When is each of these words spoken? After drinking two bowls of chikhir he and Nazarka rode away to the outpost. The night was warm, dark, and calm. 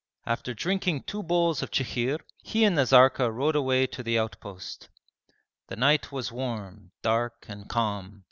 After 0.25 0.55
drinking 0.55 1.03
two 1.03 1.21
bowls 1.21 1.61
of 1.61 1.69
chikhir 1.69 2.17
he 2.41 2.63
and 2.63 2.75
Nazarka 2.75 3.29
rode 3.31 3.55
away 3.55 3.85
to 3.85 4.01
the 4.01 4.17
outpost. 4.17 4.89
The 5.67 5.75
night 5.75 6.11
was 6.11 6.31
warm, 6.31 6.89
dark, 7.03 7.45
and 7.47 7.69
calm. 7.69 8.19